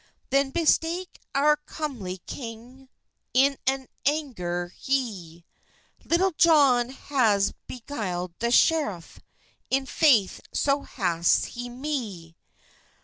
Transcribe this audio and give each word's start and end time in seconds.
Then 0.31 0.49
bespake 0.49 1.19
oure 1.35 1.57
cumly 1.67 2.21
kynge, 2.25 2.89
In 3.35 3.55
an 3.67 3.87
angur 4.03 4.71
hye, 4.71 5.43
"Litulle 6.03 6.35
Johne 6.37 6.89
hase 6.91 7.53
begyled 7.69 8.33
the 8.39 8.47
schereff, 8.51 9.19
In 9.69 9.85
faith 9.85 10.41
so 10.51 10.81
hase 10.81 11.43
he 11.53 11.69
me. 11.69 12.35